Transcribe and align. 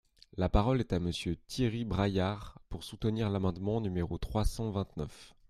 La 0.35 0.49
parole 0.49 0.79
est 0.79 0.93
à 0.93 0.99
Monsieur 0.99 1.35
Thierry 1.45 1.85
Braillard, 1.85 2.59
pour 2.69 2.83
soutenir 2.83 3.29
l’amendement 3.29 3.81
numéro 3.81 4.17
trois 4.17 4.45
cent 4.45 4.71
vingt-neuf. 4.71 5.35